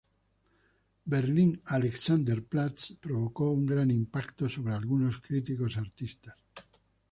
[1.05, 6.35] Berlin Alexanderplatz provocó un gran impacto sobre algunos críticos artistas.